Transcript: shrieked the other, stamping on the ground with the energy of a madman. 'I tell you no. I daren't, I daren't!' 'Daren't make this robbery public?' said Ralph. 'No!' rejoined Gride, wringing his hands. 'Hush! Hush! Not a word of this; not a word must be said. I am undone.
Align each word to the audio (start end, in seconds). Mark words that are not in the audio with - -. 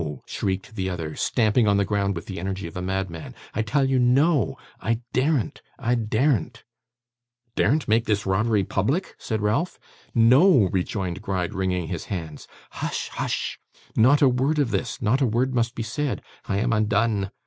shrieked 0.25 0.73
the 0.75 0.89
other, 0.89 1.15
stamping 1.15 1.67
on 1.67 1.77
the 1.77 1.85
ground 1.85 2.15
with 2.15 2.25
the 2.25 2.39
energy 2.39 2.65
of 2.65 2.75
a 2.75 2.81
madman. 2.81 3.35
'I 3.53 3.61
tell 3.61 3.85
you 3.87 3.99
no. 3.99 4.57
I 4.79 5.01
daren't, 5.13 5.61
I 5.77 5.93
daren't!' 5.93 6.63
'Daren't 7.55 7.87
make 7.87 8.05
this 8.05 8.25
robbery 8.25 8.63
public?' 8.63 9.13
said 9.19 9.41
Ralph. 9.43 9.77
'No!' 10.15 10.69
rejoined 10.69 11.21
Gride, 11.21 11.53
wringing 11.53 11.87
his 11.89 12.05
hands. 12.05 12.47
'Hush! 12.71 13.09
Hush! 13.09 13.59
Not 13.95 14.23
a 14.23 14.27
word 14.27 14.57
of 14.57 14.71
this; 14.71 14.99
not 15.03 15.21
a 15.21 15.27
word 15.27 15.53
must 15.53 15.75
be 15.75 15.83
said. 15.83 16.23
I 16.47 16.57
am 16.57 16.73
undone. 16.73 17.29